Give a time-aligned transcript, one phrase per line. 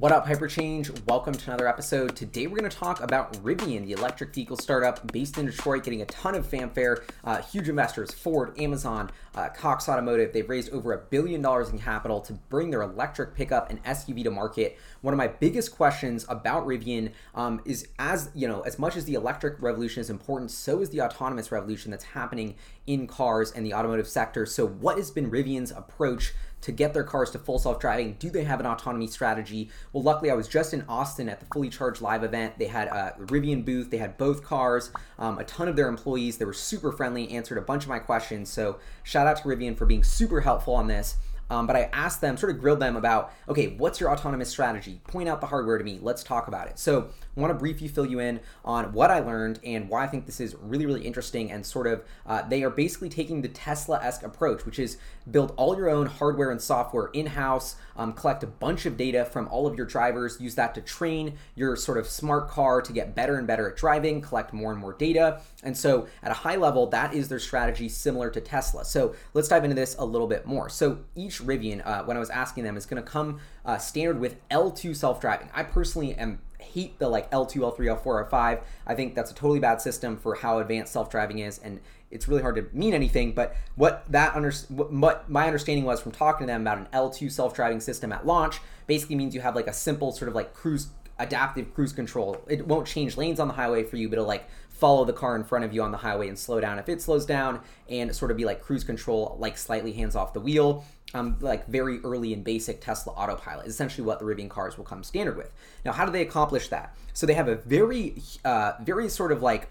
[0.00, 1.06] What up, Hyperchange?
[1.06, 2.16] Welcome to another episode.
[2.16, 6.02] Today we're going to talk about Rivian, the electric vehicle startup based in Detroit, getting
[6.02, 7.04] a ton of fanfare.
[7.22, 10.32] Uh, huge investors Ford, Amazon, uh, Cox Automotive.
[10.32, 14.24] They've raised over a billion dollars in capital to bring their electric pickup and SUV
[14.24, 14.80] to market.
[15.02, 19.04] One of my biggest questions about Rivian um, is as you know, as much as
[19.04, 22.56] the electric revolution is important, so is the autonomous revolution that's happening
[22.88, 24.44] in cars and the automotive sector.
[24.44, 26.34] So, what has been Rivian's approach
[26.64, 28.16] to get their cars to full self driving?
[28.18, 29.70] Do they have an autonomy strategy?
[29.92, 32.58] Well, luckily, I was just in Austin at the Fully Charged Live event.
[32.58, 36.38] They had a Rivian booth, they had both cars, um, a ton of their employees.
[36.38, 38.48] They were super friendly, answered a bunch of my questions.
[38.48, 41.16] So, shout out to Rivian for being super helpful on this.
[41.50, 45.00] Um, but I asked them, sort of grilled them about, okay, what's your autonomous strategy?
[45.04, 45.98] Point out the hardware to me.
[46.00, 46.78] Let's talk about it.
[46.78, 50.06] So I want to briefly fill you in on what I learned and why I
[50.06, 51.50] think this is really, really interesting.
[51.50, 54.98] And sort of, uh, they are basically taking the Tesla esque approach, which is
[55.30, 59.24] build all your own hardware and software in house, um, collect a bunch of data
[59.24, 62.92] from all of your drivers, use that to train your sort of smart car to
[62.92, 65.40] get better and better at driving, collect more and more data.
[65.62, 68.84] And so, at a high level, that is their strategy similar to Tesla.
[68.84, 70.68] So, let's dive into this a little bit more.
[70.68, 74.20] So, each Rivian, uh, when I was asking them, is going to come uh, standard
[74.20, 75.48] with L2 self driving.
[75.54, 78.60] I personally am hate the like L2, L3, L4, L5.
[78.86, 82.28] I think that's a totally bad system for how advanced self driving is, and it's
[82.28, 83.32] really hard to mean anything.
[83.32, 87.30] But what that under what my understanding was from talking to them about an L2
[87.30, 90.54] self driving system at launch basically means you have like a simple sort of like
[90.54, 92.42] cruise adaptive cruise control.
[92.48, 95.36] It won't change lanes on the highway for you, but it'll like follow the car
[95.36, 98.14] in front of you on the highway and slow down if it slows down and
[98.14, 100.84] sort of be like cruise control, like slightly hands off the wheel.
[101.12, 104.84] Um, like very early and basic Tesla autopilot is essentially what the Rivian cars will
[104.84, 105.52] come standard with.
[105.84, 106.96] Now, how do they accomplish that?
[107.12, 109.70] So they have a very, uh, very sort of like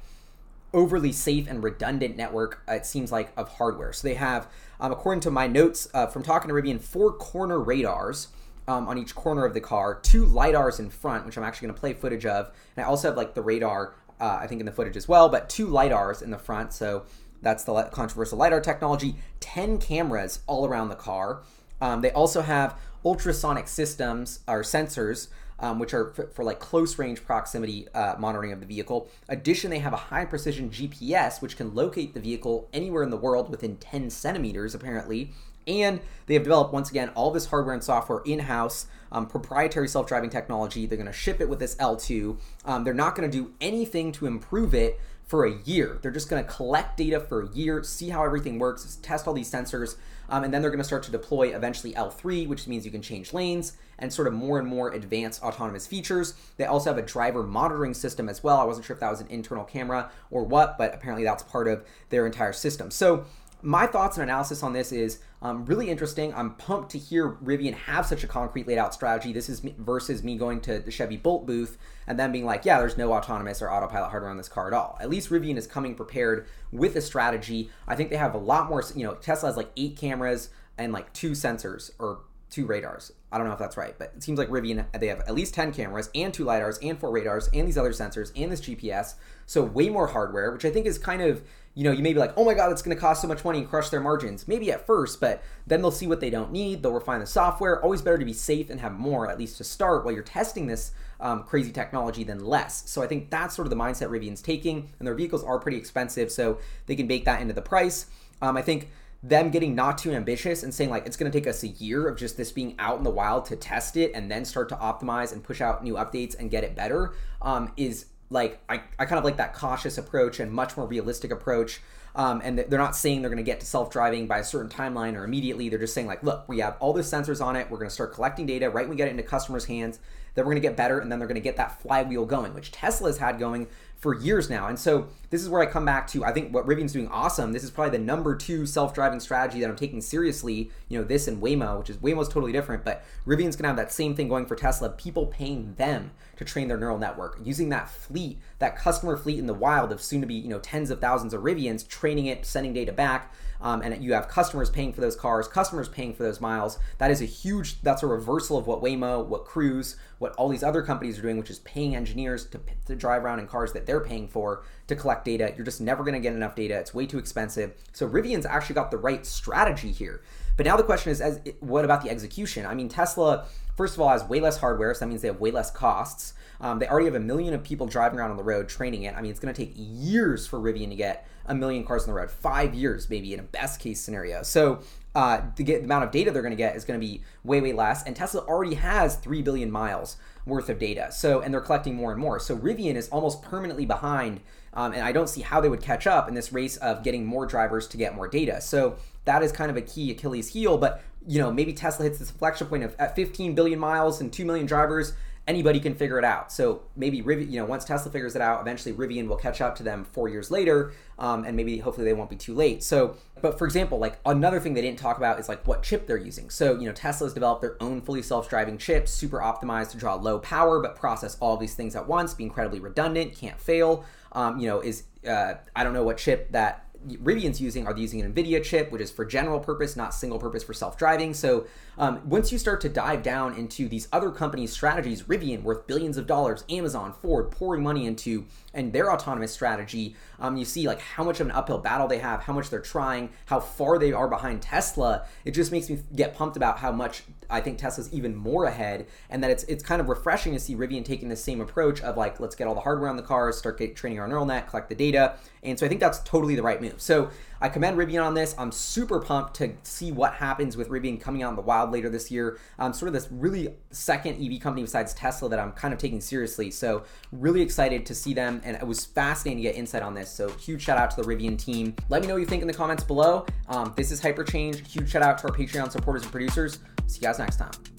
[0.74, 3.92] overly safe and redundant network, uh, it seems like, of hardware.
[3.92, 4.48] So they have,
[4.80, 8.30] um, according to my notes uh, from talking to Rivian, four corner radars
[8.68, 11.76] um, on each corner of the car, two lidars in front, which I'm actually going
[11.76, 14.66] to play footage of, and I also have like the radar, uh, I think, in
[14.66, 16.74] the footage as well, but two lidars in the front.
[16.74, 17.06] So
[17.42, 19.16] that's the controversial lidar technology.
[19.40, 21.44] Ten cameras all around the car.
[21.82, 25.28] Um, they also have ultrasonic systems or sensors.
[25.60, 29.08] Um, which are for, for, like close range proximity uh, monitoring of the vehicle.
[29.30, 33.18] Addition, they have a high precision GPS which can locate the vehicle anywhere in the
[33.18, 35.32] world within 10 centimeters, apparently.
[35.68, 39.88] And they have developed, once again, all this hardware and software in house, um, proprietary
[39.88, 40.86] self driving technology.
[40.86, 42.38] They're going to ship it with this L2.
[42.66, 46.00] Um, they're not going to do anything to improve it for a year.
[46.02, 49.34] They're just going to collect data for a year, see how everything works, test all
[49.34, 49.96] these sensors,
[50.30, 53.02] um, and then they're going to start to deploy eventually L3, which means you can
[53.02, 56.34] change lanes and sort of more and more advanced autonomous features.
[56.58, 58.60] They also have a driver monitoring system as well.
[58.60, 61.68] I wasn't sure if that was an internal camera or what, but apparently that's part
[61.68, 62.92] of their entire system.
[62.92, 63.26] So
[63.64, 66.34] my thoughts and analysis on this is um, really interesting.
[66.34, 69.32] I'm pumped to hear Rivian have such a concrete laid out strategy.
[69.32, 72.66] This is me, versus me going to the Chevy Bolt booth and then being like,
[72.66, 74.98] yeah, there's no autonomous or autopilot hardware on this car at all.
[75.00, 77.70] At least Rivian is coming prepared with a strategy.
[77.88, 78.84] I think they have a lot more.
[78.96, 82.22] You know, Tesla has like eight cameras and like two sensors or
[82.54, 83.12] two radars.
[83.32, 85.56] I don't know if that's right, but it seems like Rivian they have at least
[85.56, 89.16] 10 cameras and two lidars and four radars and these other sensors and this GPS.
[89.48, 91.44] So way more hardware, which I think is kind of
[91.76, 93.44] you know, you may be like, oh my God, it's going to cost so much
[93.44, 94.48] money and crush their margins.
[94.48, 96.84] Maybe at first, but then they'll see what they don't need.
[96.84, 97.82] They'll refine the software.
[97.82, 100.68] Always better to be safe and have more, at least to start, while you're testing
[100.68, 102.88] this um, crazy technology than less.
[102.88, 105.78] So I think that's sort of the mindset Rivian's taking, and their vehicles are pretty
[105.78, 108.06] expensive, so they can bake that into the price.
[108.40, 108.90] Um, I think
[109.24, 112.08] them getting not too ambitious and saying like it's going to take us a year
[112.10, 114.76] of just this being out in the wild to test it and then start to
[114.76, 119.06] optimize and push out new updates and get it better um, is like I, I
[119.06, 121.80] kind of like that cautious approach and much more realistic approach
[122.16, 125.16] um, and they're not saying they're going to get to self-driving by a certain timeline
[125.16, 127.78] or immediately they're just saying like look we have all the sensors on it we're
[127.78, 130.00] going to start collecting data right when we get it into customers hands
[130.36, 132.54] then we're going to get better and then they're going to get that flywheel going
[132.54, 133.68] which tesla's had going
[134.04, 134.68] for years now.
[134.68, 137.54] And so this is where I come back to I think what Rivian's doing awesome.
[137.54, 140.70] This is probably the number two self-driving strategy that I'm taking seriously.
[140.90, 143.94] You know, this and Waymo, which is Waymo's totally different, but Rivian's gonna have that
[143.94, 144.90] same thing going for Tesla.
[144.90, 149.48] People paying them to train their neural network, using that fleet, that customer fleet in
[149.48, 152.46] the wild of soon to be you know tens of thousands of Rivians, training it,
[152.46, 153.32] sending data back
[153.64, 156.78] um, and you have customers paying for those cars, customers paying for those miles.
[156.98, 160.64] That is a huge, that's a reversal of what Waymo, what Cruise, what all these
[160.64, 163.86] other companies are doing, which is paying engineers to, to drive around in cars that
[163.86, 165.54] they're paying for to collect data.
[165.56, 166.74] You're just never going to get enough data.
[166.78, 167.74] It's way too expensive.
[167.94, 170.22] So Rivian's actually got the right strategy here.
[170.58, 172.66] But now the question is, as what about the execution?
[172.66, 175.40] I mean, Tesla, first of all, has way less hardware, so that means they have
[175.40, 176.34] way less costs.
[176.62, 179.16] Um, they already have a million of people driving around on the road training it.
[179.16, 182.08] I mean, it's going to take years for Rivian to get a million cars on
[182.08, 184.44] the road, five years maybe in a best case scenario.
[184.44, 184.82] So
[185.16, 187.62] uh, the, the amount of data they're going to get is going to be way
[187.62, 188.04] way less.
[188.04, 191.12] And Tesla already has three billion miles worth of data.
[191.12, 192.40] So and they're collecting more and more.
[192.40, 194.42] So Rivian is almost permanently behind.
[194.74, 197.26] Um, and I don't see how they would catch up in this race of getting
[197.26, 198.60] more drivers to get more data.
[198.60, 200.78] So that is kind of a key Achilles heel.
[200.78, 204.32] But you know, maybe Tesla hits this inflection point of at 15 billion miles and
[204.32, 205.14] 2 million drivers
[205.48, 206.52] anybody can figure it out.
[206.52, 209.76] So maybe Rivian, you know, once Tesla figures it out, eventually Rivian will catch up
[209.78, 212.82] to them four years later, um, and maybe hopefully they won't be too late.
[212.82, 216.08] So, but for example, like another thing they didn't talk about is like what chip
[216.08, 216.50] they're using.
[216.50, 220.40] So you know, Tesla's developed their own fully self-driving chips, super optimized to draw low
[220.40, 224.06] power but process all these things at once, be incredibly redundant, can't fail.
[224.32, 228.02] Um, you know, is uh, I don't know what chip that Rivian's using are they
[228.02, 231.34] using an NVIDIA chip, which is for general purpose, not single purpose for self driving.
[231.34, 231.66] So
[231.98, 236.18] um, once you start to dive down into these other companies' strategies, Rivian worth billions
[236.18, 241.00] of dollars, Amazon, Ford pouring money into and their autonomous strategy, um, you see like
[241.00, 244.12] how much of an uphill battle they have, how much they're trying, how far they
[244.12, 245.26] are behind Tesla.
[245.46, 249.08] It just makes me get pumped about how much I think Tesla's even more ahead,
[249.30, 252.18] and that it's it's kind of refreshing to see Rivian taking the same approach of
[252.18, 254.68] like let's get all the hardware on the cars, start get, training our neural net,
[254.68, 256.93] collect the data, and so I think that's totally the right move.
[256.98, 257.30] So
[257.62, 258.54] I commend Rivian on this.
[258.58, 262.10] I'm super pumped to see what happens with Rivian coming out in the wild later
[262.10, 262.60] this year.
[262.78, 266.20] Um, sort of this really second EV company besides Tesla that I'm kind of taking
[266.20, 266.72] seriously.
[266.72, 270.30] So really excited to see them, and it was fascinating to get insight on this.
[270.30, 271.96] So huge shout out to the Rivian team.
[272.10, 273.46] Let me know what you think in the comments below.
[273.70, 274.86] Um, this is Hyperchange.
[274.86, 276.80] Huge shout out to our Patreon supporters and producers.
[277.08, 277.93] See you guys next time.